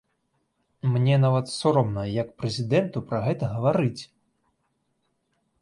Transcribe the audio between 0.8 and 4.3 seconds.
Мне нават сорамна як прэзідэнту пра гэта гаварыць.